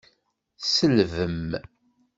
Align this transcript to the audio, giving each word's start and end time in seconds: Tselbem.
Tselbem. 0.61 1.49